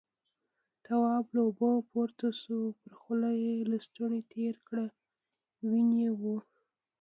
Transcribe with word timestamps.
تواب 0.85 1.25
له 1.35 1.41
اوبو 1.47 1.69
پورته 1.89 2.27
شو، 2.41 2.59
پر 2.79 2.91
خوله 2.99 3.29
يې 3.43 3.53
لستوڼی 3.71 4.21
تېر 4.33 4.55
کړ، 4.67 4.77
وينې 5.69 6.07
وه. 6.21 6.37